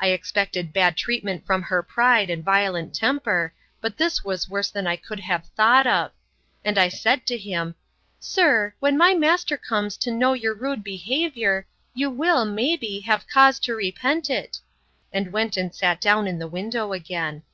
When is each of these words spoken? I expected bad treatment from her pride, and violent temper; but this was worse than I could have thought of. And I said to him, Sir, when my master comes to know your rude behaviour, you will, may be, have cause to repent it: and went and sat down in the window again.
I 0.00 0.08
expected 0.08 0.72
bad 0.72 0.96
treatment 0.96 1.46
from 1.46 1.62
her 1.62 1.80
pride, 1.80 2.28
and 2.28 2.42
violent 2.44 2.92
temper; 2.92 3.54
but 3.80 3.96
this 3.98 4.24
was 4.24 4.48
worse 4.48 4.68
than 4.68 4.84
I 4.88 4.96
could 4.96 5.20
have 5.20 5.44
thought 5.54 5.86
of. 5.86 6.10
And 6.64 6.76
I 6.76 6.88
said 6.88 7.24
to 7.28 7.38
him, 7.38 7.76
Sir, 8.18 8.74
when 8.80 8.98
my 8.98 9.14
master 9.14 9.56
comes 9.56 9.96
to 9.98 10.10
know 10.10 10.32
your 10.32 10.54
rude 10.54 10.82
behaviour, 10.82 11.68
you 11.94 12.10
will, 12.10 12.44
may 12.44 12.76
be, 12.76 12.98
have 13.02 13.28
cause 13.28 13.60
to 13.60 13.76
repent 13.76 14.28
it: 14.28 14.58
and 15.12 15.32
went 15.32 15.56
and 15.56 15.72
sat 15.72 16.00
down 16.00 16.26
in 16.26 16.40
the 16.40 16.48
window 16.48 16.92
again. 16.92 17.44